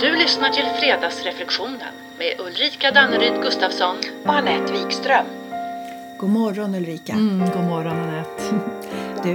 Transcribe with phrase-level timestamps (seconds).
[0.00, 3.96] Du lyssnar till Fredagsreflektionen med Ulrika Danneryd Gustafsson.
[4.24, 5.26] och Anette Wikström.
[6.20, 7.12] God morgon Ulrika.
[7.12, 8.42] Mm, god morgon Anette.
[9.22, 9.34] Du,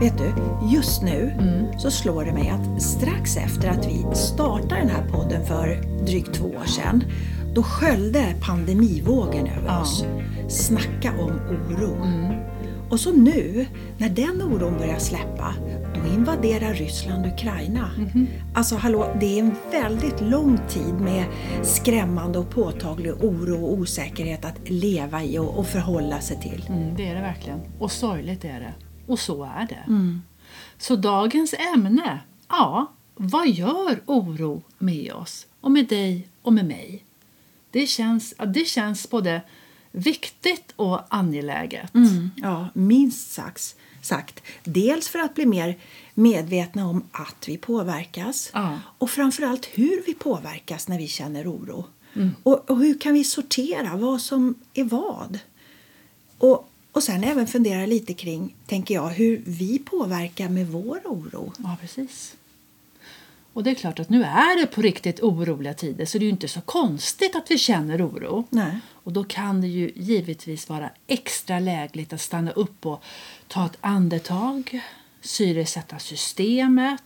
[0.00, 0.32] vet du,
[0.76, 1.78] just nu Mm.
[1.78, 6.34] så slår det mig att strax efter att vi startade den här podden för drygt
[6.34, 7.04] två år sedan,
[7.54, 9.80] då sköljde pandemivågen över Ja.
[9.80, 10.04] oss.
[10.48, 11.94] Snacka om oro.
[12.04, 12.34] Mm.
[12.90, 13.66] Och så nu,
[13.98, 15.54] när den oron börjar släppa,
[16.06, 17.90] då invaderar Ryssland Ukraina.
[17.98, 18.26] Mhm.
[18.54, 21.26] Alltså hallå, det är en väldigt lång tid med
[21.62, 26.66] skrämmande och påtaglig oro och osäkerhet att leva i och, och förhålla sig till.
[26.68, 27.60] Mm, det är det verkligen.
[27.78, 28.74] Och sorgligt är det.
[29.06, 29.84] Och så är det.
[30.78, 35.46] Så dagens ämne, ja, vad gör oro med oss?
[35.60, 37.04] Och med dig och med mig?
[37.70, 39.40] Det känns, det känns både
[39.92, 41.94] viktigt och angeläget.
[41.94, 44.42] Mm, ja, minst sagt, sagt.
[44.64, 45.78] Dels för att bli mer
[46.14, 48.78] medvetna om att vi påverkas Ja.
[48.98, 51.84] och framförallt hur vi påverkas när vi känner oro.
[52.42, 55.38] Och, och hur kan vi sortera vad som är vad?
[56.38, 61.52] Och, och sen även fundera lite kring, tänker jag, hur vi påverkar med vår oro.
[61.58, 62.36] Ja, precis.
[63.56, 66.26] Och det är klart att nu är det på riktigt oroliga tider så det är
[66.26, 68.44] ju inte så konstigt att vi känner oro.
[68.50, 68.78] Nej.
[68.92, 73.02] Och då kan det ju givetvis vara extra lägligt att stanna upp och
[73.48, 74.80] ta ett andetag,
[75.20, 77.00] syresätta systemet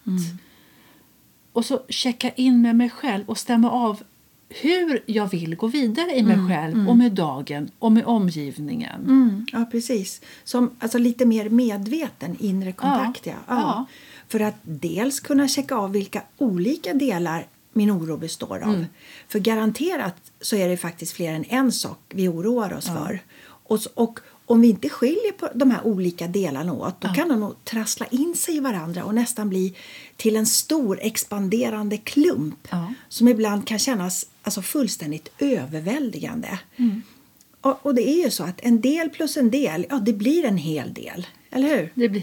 [1.52, 4.02] och så checka in med mig själv och stämma av
[4.48, 9.00] hur jag vill gå vidare i mig själv och med dagen och med omgivningen.
[9.00, 10.20] Mm, ja, precis.
[10.44, 13.26] Som alltså, lite mer medveten inre kontakt.
[13.26, 13.32] Ja.
[13.48, 13.86] Ja, Ja.
[14.30, 14.38] Ja.
[14.38, 18.84] För att dels kunna checka av vilka olika delar min oro består av.
[19.28, 23.20] För garanterat så är det faktiskt fler än en sak vi oroar oss för.
[23.42, 27.40] Och, och om vi inte skiljer på de här olika delarna åt då kan de
[27.40, 29.74] nog trassla in sig i varandra och nästan bli
[30.16, 32.94] till en stor expanderande klump Ja.
[33.08, 36.58] som ibland kan kännas alltså, fullständigt överväldigande.
[37.60, 40.44] Och, och det är ju så att en del plus en del, ja det blir
[40.44, 41.26] en hel del.
[41.50, 41.92] Eller hur?
[41.94, 42.22] Det blir,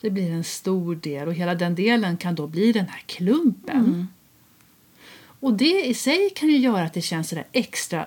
[0.00, 4.08] det blir en stor del och hela den delen kan då bli den här klumpen.
[5.40, 8.06] Och det i sig kan ju göra att det känns sådär extra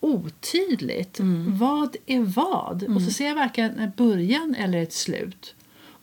[0.00, 1.20] otydligt.
[1.46, 2.82] Vad är vad?
[2.96, 5.54] Och så ser jag varken en början eller ett slut.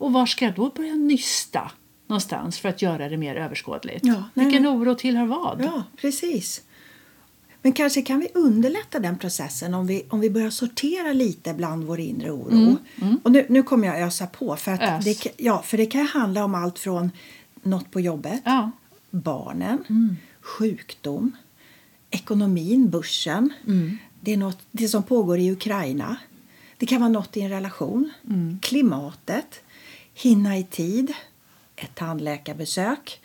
[0.01, 1.71] Och var ska jag då börja nysta
[2.07, 4.05] någonstans för att göra det mer överskådligt?
[4.05, 5.61] Ja, nej, Vilken oro tillhör vad?
[5.61, 6.61] Ja, precis.
[7.61, 11.83] Men kanske kan vi underlätta den processen om vi, om vi börjar sortera lite bland
[11.83, 12.77] vår inre oro.
[13.23, 15.05] Och nu, nu kommer jag ösa på för, att Ös.
[15.05, 17.11] det, ja, för det kan handla om allt från
[17.63, 18.71] något på jobbet, Ja.
[19.09, 21.31] barnen, sjukdom,
[22.09, 23.53] ekonomin, börsen.
[24.21, 26.15] Det är något det som pågår i Ukraina.
[26.77, 28.11] Det kan vara något i en relation,
[28.61, 29.61] klimatet,
[30.13, 31.13] hinna i tid,
[31.75, 33.21] ett tandläkarbesök,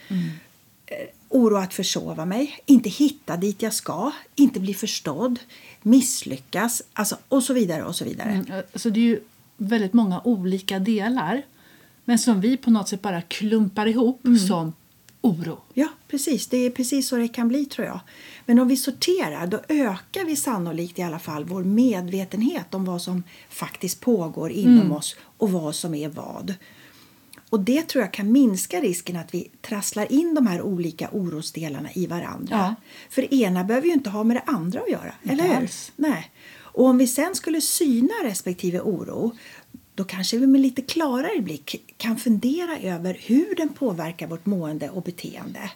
[0.86, 0.96] eh,
[1.28, 5.38] oro att försova mig, inte hitta dit jag ska, inte bli förstådd,
[5.82, 7.84] misslyckas alltså, och så vidare.
[7.84, 8.30] och så vidare.
[8.30, 9.20] Mm, Alltså det är ju
[9.56, 11.42] väldigt många olika delar
[12.04, 14.72] men som vi på något sätt bara klumpar ihop som
[15.20, 15.58] oro.
[15.74, 16.46] Ja, precis.
[16.46, 18.00] Det är precis så det kan bli tror jag.
[18.46, 23.02] Men om vi sorterar då ökar vi sannolikt i alla fall vår medvetenhet om vad
[23.02, 26.54] som faktiskt pågår inom oss och vad som är vad.
[27.50, 31.88] Och det tror jag kan minska risken att vi trasslar in de här olika orosdelarna
[31.94, 32.56] i varandra.
[32.56, 32.74] Ja.
[33.10, 35.70] För det ena behöver ju inte ha med det andra att göra, Inte eller hur?
[35.96, 36.30] Nej.
[36.58, 39.36] Och om vi sen skulle syna respektive oro
[39.94, 44.90] då kanske vi med lite klarare blick kan fundera över hur den påverkar vårt mående
[44.90, 45.70] och beteende.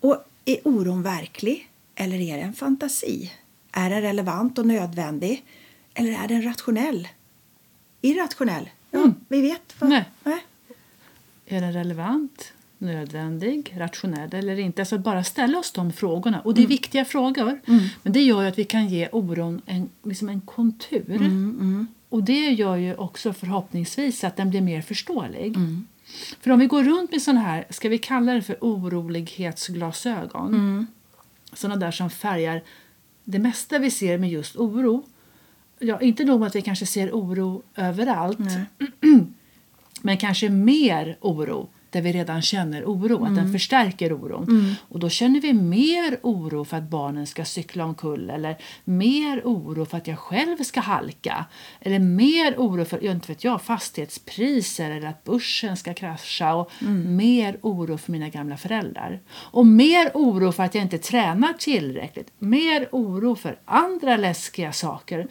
[0.00, 3.32] Och är oron verklig eller är det en fantasi?
[3.72, 5.44] Är den relevant och nödvändig
[5.94, 7.08] eller är den rationell?
[8.00, 8.70] Irrationell?
[8.90, 9.14] Ja, Mm.
[9.28, 9.74] vi vet.
[9.78, 10.04] vad- Nej.
[10.24, 10.38] Nej.
[11.52, 14.82] Är den relevant, nödvändig, rationell eller inte?
[14.82, 16.40] Alltså bara ställa oss de frågorna.
[16.40, 17.60] Och det är viktiga frågor.
[18.02, 21.20] Men det gör att vi kan ge oron en, liksom en kontur.
[22.08, 25.56] Och det gör ju också förhoppningsvis att den blir mer förståelig.
[26.40, 30.86] För om vi går runt med sådana här, ska vi kalla det för orolighetsglasögon.
[31.52, 32.62] Sådana där som färgar
[33.24, 35.04] det mesta vi ser med just oro.
[35.78, 38.38] Ja, inte nog med att vi kanske ser oro överallt.
[38.38, 38.64] Nej.
[40.02, 44.74] Men kanske mer oro där vi redan känner oro, att den förstärker oron.
[44.88, 49.84] Och då känner vi mer oro för att barnen ska cykla omkull eller mer oro
[49.84, 51.44] för att jag själv ska halka
[51.80, 56.70] eller mer oro för jag inte vet jag, fastighetspriser eller att börsen ska krascha och
[57.06, 59.20] mer oro för mina gamla föräldrar.
[59.34, 65.26] Och mer oro för att jag inte tränar tillräckligt, mer oro för andra läskiga saker.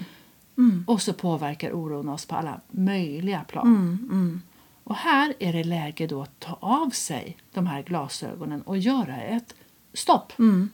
[0.87, 3.97] Och så påverkar oron oss på alla möjliga plan.
[4.83, 9.21] Och här är det läge då att ta av sig de här glasögonen och göra
[9.21, 9.55] ett
[9.93, 10.39] stopp.
[10.39, 10.69] Mm.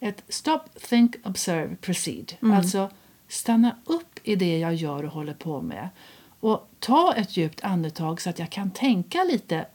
[0.00, 2.32] Ett stop, think, observe, proceed.
[2.42, 2.56] Mm.
[2.56, 2.90] Alltså
[3.28, 5.88] stanna upp i det jag gör och håller på med.
[6.40, 9.66] Och ta ett djupt andetag så att jag kan tänka lite,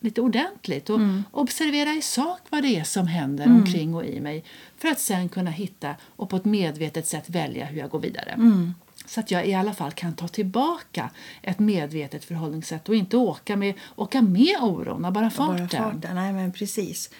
[0.00, 1.24] lite ordentligt och Mm.
[1.30, 4.44] observera i sak vad det är som händer omkring och i mig
[4.76, 8.30] för att sen kunna hitta och på ett medvetet sätt välja hur jag går vidare.
[8.30, 8.74] Mm.
[9.06, 11.10] Så att jag i alla fall kan ta tillbaka
[11.42, 15.68] ett medvetet förhållningssätt och inte åka med, åka med oron av bara farten.
[15.70, 16.14] Bara farten.
[16.14, 17.10] Nej, men precis.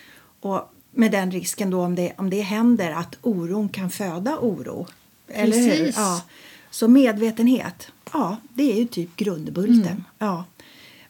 [0.41, 4.87] Och med den risken då om det, om det händer att oron kan föda oro.
[5.29, 5.93] Eller hur?
[5.97, 6.23] Ja.
[6.71, 9.77] Så medvetenhet, ja, det är ju typ grundbulten.
[9.87, 10.05] Mm.
[10.19, 10.45] Ja.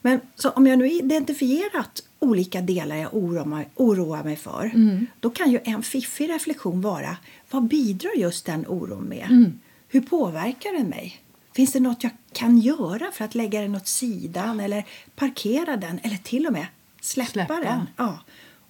[0.01, 5.07] Men så om jag nu identifierat olika delar jag oroar mig, oroar mig för Mm.
[5.19, 7.17] då kan ju en fiffig reflektion vara
[7.51, 9.27] vad bidrar just den oron med?
[9.29, 9.59] Mm.
[9.87, 11.21] Hur påverkar den mig?
[11.55, 14.85] Finns det något jag kan göra för att lägga den åt sidan eller
[15.15, 16.65] parkera den eller till och med
[17.01, 17.59] släppa, Släppa.
[17.59, 17.87] den?
[17.97, 18.19] Ja.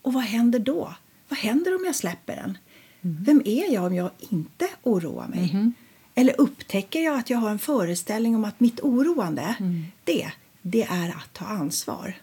[0.01, 0.93] Och vad händer då?
[1.29, 2.57] Vad händer om jag släpper den?
[3.01, 3.17] Mm.
[3.23, 5.39] Vem är jag om jag inte oroar mig?
[5.53, 5.71] Mm-hmm.
[6.15, 9.85] Eller upptäcker jag att jag har en föreställning om att mitt oroande, Mm.
[10.03, 10.31] det,
[10.61, 12.13] det är att ta ansvar?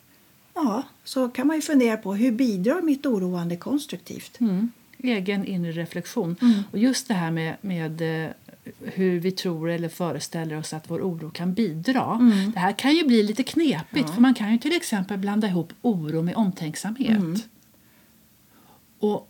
[0.54, 4.40] Ja, så kan man ju fundera på hur bidrar mitt oroande konstruktivt?
[4.40, 4.70] Mm.
[4.98, 6.36] Egen inre reflektion.
[6.42, 6.62] Mm.
[6.72, 8.30] Och just det här med, med eh,
[8.80, 12.18] hur vi tror eller föreställer oss att vår oro kan bidra.
[12.54, 14.06] Det här kan ju bli lite knepigt Mm.
[14.06, 14.12] Ja.
[14.14, 17.10] för man kan ju till exempel blanda ihop oro med omtänksamhet.
[17.18, 17.36] Mm.
[18.98, 19.28] Och,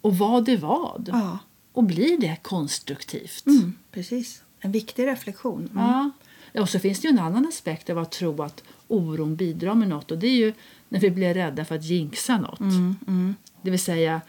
[0.00, 1.08] och vad är vad?
[1.12, 1.38] Ja,
[1.72, 3.46] Och blir det konstruktivt?
[3.46, 4.42] mm, precis.
[4.60, 5.68] En viktig reflektion.
[5.72, 5.84] Mm.
[5.84, 6.10] Ja.
[6.52, 9.74] Ja, Och så finns det ju en annan aspekt av att tro att oron bidrar
[9.74, 10.52] med något och det är ju
[10.88, 12.60] när vi blir rädda för att jinxa något.
[12.60, 14.20] Mm, mm, Det vill säga,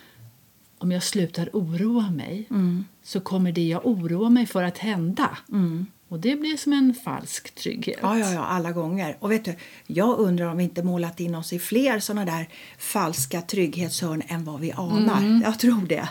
[0.77, 5.38] om jag slutar oroa mig mm, så kommer det jag oroar mig för att hända.
[5.51, 5.86] mm.
[6.07, 8.00] Och det blir som en falsk trygghet.
[8.01, 9.18] Ja, ja, ja, alla gånger.
[9.19, 9.56] Och vet du,
[9.88, 14.44] jag undrar om vi inte målat in oss i fler såna där falska trygghetshörn än
[14.44, 15.42] vad vi anar.
[15.44, 16.07] Jag tror det.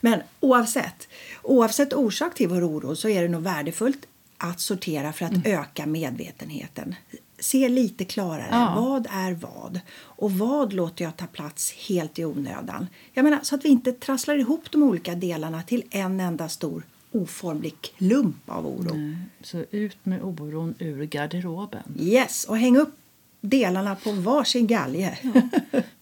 [0.00, 1.08] Men oavsett,
[1.42, 4.06] oavsett orsak till vår oro så är det nog värdefullt
[4.38, 6.94] att sortera för att öka medvetenheten.
[7.38, 8.48] Se lite klarare.
[8.50, 8.74] Ja.
[8.76, 9.80] Vad är vad?
[10.00, 12.86] Och vad låter jag ta plats helt i onödan?
[13.12, 16.82] Jag menar, så att vi inte trasslar ihop de olika delarna till en enda stor
[17.12, 18.94] oformlig klump av oro.
[18.94, 21.82] Nej, Så ut med oron ur garderoben.
[21.98, 22.94] Yes, och häng upp
[23.40, 25.18] delarna på varsin galge.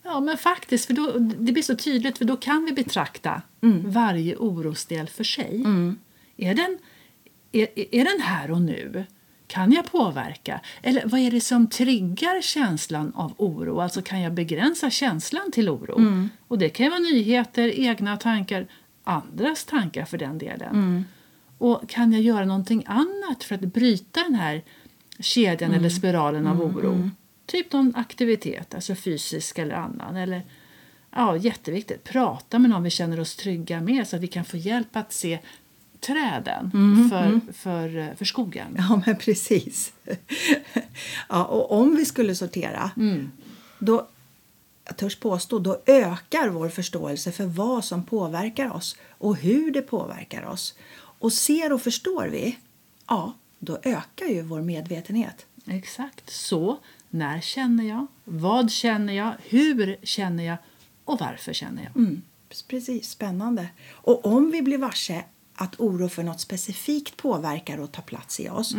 [0.02, 3.42] Ja, men faktiskt, för då, det blir så tydligt för då kan vi betrakta
[3.84, 5.64] varje orosdel för sig.
[6.36, 6.78] Är, den,
[7.52, 9.04] är, är den här och nu?
[9.46, 10.60] Kan jag påverka?
[10.82, 13.80] Eller vad är det som triggar känslan av oro?
[13.80, 16.28] Alltså kan jag begränsa känslan till oro?
[16.48, 18.66] Och det kan vara nyheter, egna tankar,
[19.04, 21.04] andras tankar för den delen.
[21.58, 24.62] Och kan jag göra någonting annat för att bryta den här
[25.20, 27.10] kedjan eller spiralen av oro?
[27.46, 30.16] Typ någon aktivitet, alltså fysisk eller annan.
[30.16, 30.42] Eller,
[31.10, 34.56] ja, jätteviktigt, prata med någon vi känner oss trygga med så att vi kan få
[34.56, 35.38] hjälp att se
[36.06, 36.70] träden
[37.10, 38.76] för, för, för skogen.
[38.78, 39.92] Ja, men precis.
[41.28, 42.90] Ja, och om vi skulle sortera,
[43.78, 44.08] då,
[44.84, 49.82] jag törs påstå, då ökar vår förståelse för vad som påverkar oss och hur det
[49.82, 50.74] påverkar oss.
[51.18, 52.58] Och ser och förstår vi,
[53.06, 55.46] ja, då ökar ju vår medvetenhet.
[55.66, 56.78] Exakt så.
[57.10, 58.06] När känner jag?
[58.24, 59.34] Vad känner jag?
[59.42, 60.56] Hur känner jag?
[61.04, 61.96] Och varför känner jag?
[61.96, 62.22] Mm,
[62.68, 63.68] precis, spännande.
[63.90, 65.24] Och om vi blir varse
[65.56, 68.74] att oro för något specifikt påverkar och tar plats i oss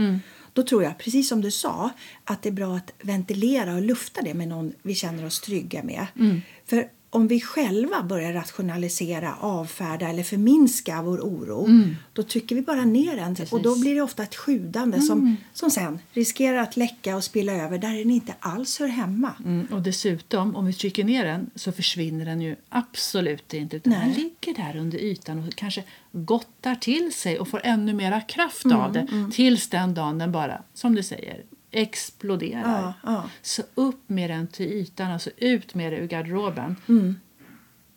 [0.53, 1.89] då tror jag, precis som du sa,
[2.23, 5.83] att det är bra att ventilera och lufta det med någon vi känner oss trygga
[5.83, 6.07] med.
[6.65, 11.67] För om vi själva börjar rationalisera, avfärda eller förminska vår oro
[12.13, 15.71] då trycker vi bara ner den och då blir det ofta ett sjudande som, som
[15.71, 19.33] sen riskerar att läcka och spilla över där den inte alls hör hemma.
[19.45, 23.75] Mm, och dessutom, om vi trycker ner den så försvinner den ju absolut inte.
[23.77, 24.01] Utan Nej.
[24.01, 28.65] den ligger där under ytan och kanske gottar till sig och får ännu mera kraft
[28.65, 32.93] av det tills den dagen den bara, som du säger, exploderar.
[33.03, 33.29] Ja, ja.
[33.41, 36.75] Så upp med den till ytan, alltså ut med det ur garderoben.
[36.87, 37.15] Mm.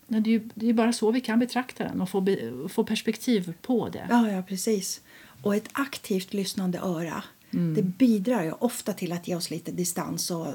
[0.06, 2.52] Men det är ju det är bara så vi kan betrakta den och få, be,
[2.68, 4.06] få perspektiv på det.
[4.10, 5.00] Ja, ja, precis.
[5.42, 10.30] Och ett aktivt lyssnande öra det bidrar ju ofta till att ge oss lite distans
[10.30, 10.46] och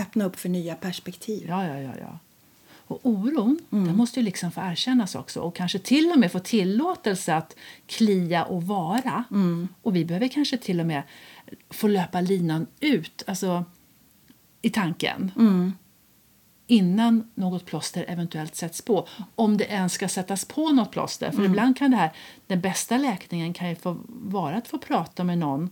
[0.00, 1.46] öppna upp för nya perspektiv.
[1.48, 1.92] Ja, ja, ja.
[2.00, 2.18] ja.
[2.88, 6.38] Och oron den måste ju liksom få erkännas också och kanske till och med få
[6.38, 9.24] tillåtelse att klia och vara.
[9.82, 11.02] Och vi behöver kanske till och med
[11.70, 13.64] få löpa linan ut, alltså
[14.62, 15.30] i tanken.
[16.66, 19.08] Innan något plåster eventuellt sätts på.
[19.34, 21.30] Om det ens ska sättas på något plåster.
[21.30, 22.12] För ibland kan det här,
[22.46, 25.70] den bästa läkningen kan ju få vara att få prata med någon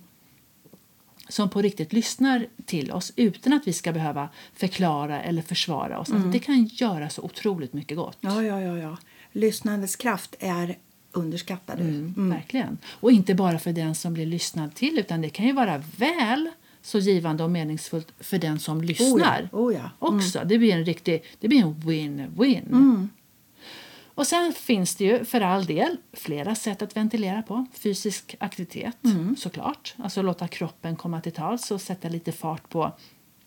[1.28, 6.12] som på riktigt lyssnar till oss utan att vi ska behöva förklara eller försvara oss.
[6.12, 8.18] Alltså, det kan göra så otroligt mycket gott.
[8.21, 8.97] Ja, ja, ja, ja.
[9.33, 10.76] Lyssnandets kraft är
[11.16, 11.80] underskattad.
[11.80, 12.78] Mm, Verkligen.
[13.00, 16.50] Och inte bara för den som blir lyssnad till utan det kan ju vara väl
[16.82, 19.90] så givande och meningsfullt för den som lyssnar Oh ja.
[19.99, 20.40] också.
[20.44, 23.08] Det blir en riktig det blir en win-win.
[24.04, 27.66] Och sen finns det ju för all del flera sätt att ventilera på.
[27.73, 28.96] Fysisk aktivitet
[29.38, 29.94] såklart.
[29.99, 32.92] Alltså låta kroppen komma till tals och sätta lite fart på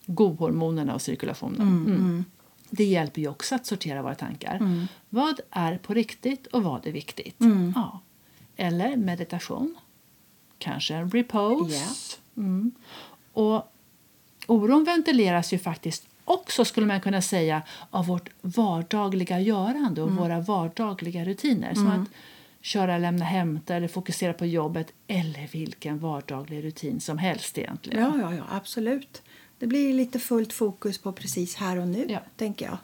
[0.06, 2.26] gohormonerna och cirkulationen.
[2.70, 2.76] Mm.
[2.78, 4.88] Det hjälper ju också att sortera våra tankar.
[5.10, 7.36] Vad är på riktigt och vad är viktigt?
[7.76, 8.00] Ja.
[8.58, 9.76] Eller meditation.
[10.58, 11.76] Kanske en repose.
[11.76, 12.42] Ja.
[12.42, 12.72] Mm.
[13.34, 13.74] Och
[14.48, 20.40] oron ventileras ju faktiskt också skulle man kunna säga av vårt vardagliga görande och våra
[20.40, 21.74] vardagliga rutiner.
[21.74, 22.10] Som att
[22.62, 28.04] köra, lämna, hämta eller fokusera på jobbet eller vilken vardaglig rutin som helst egentligen.
[28.04, 29.22] Ja, ja, ja, absolut.
[29.60, 32.20] Det blir lite fullt fokus på precis här och nu, Ja.
[32.38, 32.78] tänker jag.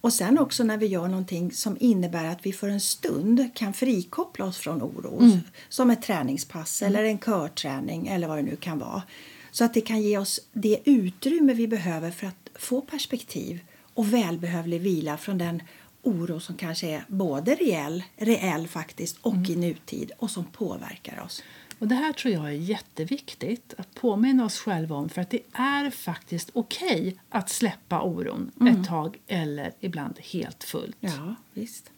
[0.00, 3.72] Och sen också när vi gör någonting som innebär att vi för en stund kan
[3.72, 5.18] frikoppla oss från oro.
[5.20, 5.38] Mm.
[5.68, 9.02] Som ett träningspass eller en körträning eller vad det nu kan vara.
[9.50, 13.60] Så att det kan ge oss det utrymme vi behöver för att få perspektiv
[13.94, 15.62] och välbehövlig vila från den
[16.02, 19.50] oro som kanske är både reell, reell faktiskt och Mm.
[19.50, 21.42] i nutid och som påverkar oss.
[21.84, 25.40] Och Det här tror jag är jätteviktigt att påminna oss själva om för att det
[25.52, 30.96] är faktiskt okej att släppa oron ett tag eller ibland helt fullt.
[31.00, 31.90] Ja, visst.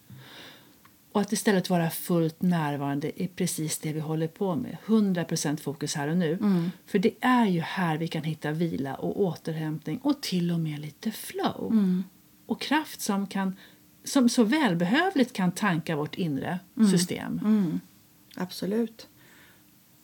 [1.12, 4.76] Och att istället vara fullt närvarande i precis det vi håller på med.
[4.87, 6.38] 100% fokus här och nu.
[6.87, 10.81] För det är ju här vi kan hitta vila och återhämtning och till och med
[10.81, 12.02] lite flow.
[12.47, 13.57] Och kraft som, kan,
[14.05, 16.59] som så välbehövligt kan tanka vårt inre
[16.93, 17.40] system.
[18.37, 19.09] Absolut.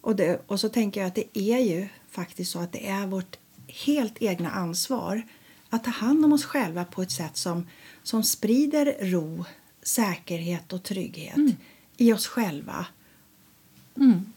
[0.03, 3.07] Och, det, och så tänker jag att det är ju faktiskt så att det är
[3.07, 5.23] vårt helt egna ansvar
[5.71, 7.69] att ta hand om oss själva på ett sätt som,
[8.03, 9.45] som sprider ro,
[9.83, 11.39] säkerhet och trygghet
[11.97, 12.87] i oss själva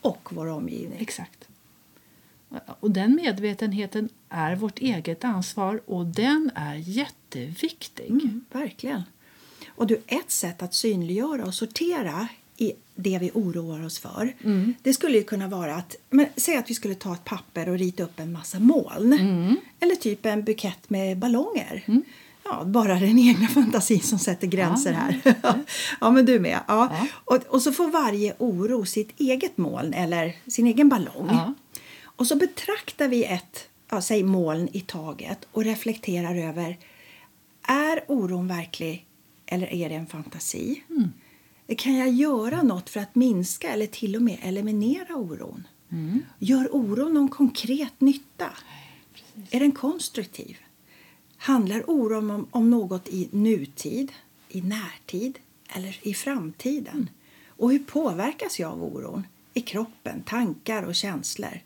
[0.01, 0.99] och vår omgivning.
[1.01, 1.47] Exakt.
[2.79, 8.09] Och den medvetenheten är vårt eget ansvar och den är jätteviktig.
[8.09, 9.03] Mm, verkligen.
[9.67, 14.33] Och du, ett sätt att synliggöra och sortera i det vi oroar oss för.
[14.81, 17.77] Det skulle ju kunna vara att, men, säg att vi skulle ta ett papper och
[17.77, 19.13] rita upp en massa moln.
[19.79, 21.83] Eller typ en bukett med ballonger.
[22.43, 25.35] Ja, bara den egna fantasin som sätter gränser Ja, här.
[26.01, 26.59] ja, men du med.
[26.67, 26.89] Ja.
[26.91, 27.07] Ja.
[27.25, 31.27] Och, och så får varje oro sitt eget moln eller sin egen ballong.
[31.29, 31.53] Ja.
[32.03, 36.77] Och så betraktar vi ett, ja, säg moln i taget och reflekterar över
[37.67, 39.05] är oron verklig
[39.45, 40.81] eller är det en fantasi?
[41.67, 45.67] Kan jag göra något för att minska eller till och med eliminera oron?
[46.39, 48.49] Gör oron någon konkret nytta?
[49.49, 50.57] Är den konstruktiv?
[51.37, 54.11] Handlar oron om, om något i nutid,
[54.49, 57.09] i närtid eller i framtiden?
[57.47, 59.27] Och hur påverkas jag av oron?
[59.53, 61.59] I kroppen, tankar och känslor?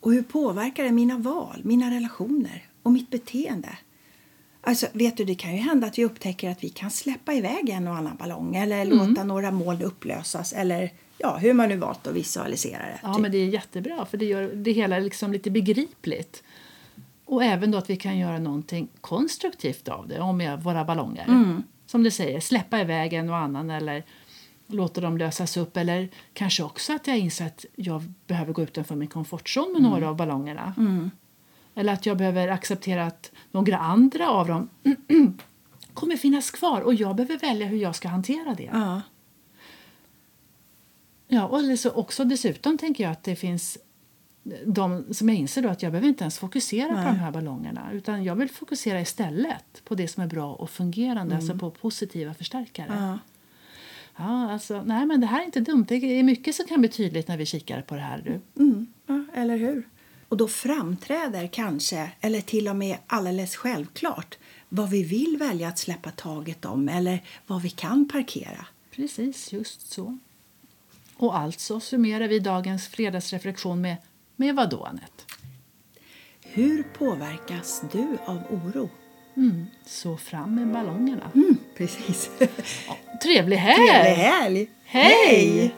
[0.00, 3.78] Och hur påverkar det mina val, mina relationer och mitt beteende?
[4.68, 7.68] Alltså, vet du, det kan ju hända att vi upptäcker att vi kan släppa iväg
[7.68, 12.06] en och annan ballong eller låta några moln upplösas eller ja, hur man nu valt
[12.06, 13.00] att visualisera det.
[13.02, 13.22] Ja, typ.
[13.22, 16.42] men det är jättebra för det gör det hela liksom lite begripligt.
[17.24, 21.26] Och även då att vi kan göra någonting konstruktivt av det, om med våra ballonger.
[21.86, 24.04] Som du säger, släppa iväg en och annan eller
[24.66, 25.76] låta dem lösas upp.
[25.76, 30.08] Eller kanske också att jag inser att jag behöver gå utanför min komfortzon med några
[30.08, 30.74] av ballongerna.
[31.76, 34.68] Eller att jag behöver acceptera att några andra av dem
[35.94, 38.70] kommer finnas kvar och jag behöver välja hur jag ska hantera det.
[38.72, 39.02] Ja.
[41.28, 43.78] Ja, och så också dessutom tänker jag att det finns
[44.66, 47.04] de som jag inser då att jag behöver inte ens fokusera Nej.
[47.04, 50.70] på de här ballongerna utan jag vill fokusera istället på det som är bra och
[50.70, 52.86] fungerande, alltså på positiva förstärkare.
[52.90, 53.18] Ja.
[54.18, 55.84] Ja, alltså, nej men det här är inte dumt.
[55.88, 58.22] Det är mycket som kan bli tydligt när vi kikar på det här.
[58.24, 58.62] Du.
[58.62, 59.88] Mm, ja, eller hur?
[60.28, 65.78] Och då framträder kanske, eller till och med alldeles självklart, vad vi vill välja att
[65.78, 68.66] släppa taget om eller vad vi kan parkera.
[68.90, 70.18] Precis, just så.
[71.16, 73.96] Och alltså summerar vi dagens fredagsreflektion med,
[74.36, 75.22] med vad då, Anette?
[76.42, 78.90] Hur påverkas du av oro?
[79.36, 81.30] Mm, så fram med ballongerna.
[81.34, 82.30] Mm, precis.
[83.22, 83.88] Trevlig helg!
[83.88, 84.70] Trevlig helg!
[84.84, 85.74] Hej!